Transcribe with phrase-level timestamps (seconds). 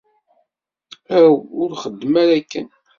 [1.19, 2.67] Aw, ur xeddem ara akken!